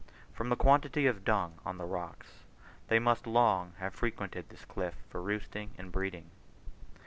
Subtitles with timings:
[0.33, 2.45] From the quantity of dung on the rocks
[2.87, 6.31] they must long have frequented this cliff for roosting and breeding.